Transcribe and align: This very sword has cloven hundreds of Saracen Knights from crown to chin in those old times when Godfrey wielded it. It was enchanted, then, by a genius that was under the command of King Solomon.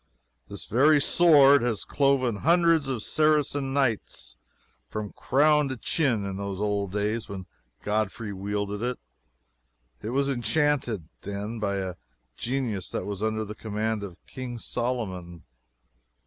This 0.47 0.65
very 0.65 0.99
sword 0.99 1.61
has 1.61 1.85
cloven 1.85 2.37
hundreds 2.37 2.87
of 2.87 3.03
Saracen 3.03 3.71
Knights 3.71 4.35
from 4.89 5.13
crown 5.13 5.69
to 5.69 5.77
chin 5.77 6.25
in 6.25 6.37
those 6.37 6.59
old 6.59 6.91
times 6.93 7.29
when 7.29 7.45
Godfrey 7.83 8.33
wielded 8.33 8.81
it. 8.81 8.97
It 10.01 10.09
was 10.09 10.27
enchanted, 10.27 11.07
then, 11.21 11.59
by 11.59 11.75
a 11.75 11.93
genius 12.35 12.89
that 12.89 13.05
was 13.05 13.21
under 13.21 13.45
the 13.45 13.53
command 13.53 14.01
of 14.01 14.17
King 14.25 14.57
Solomon. 14.57 15.43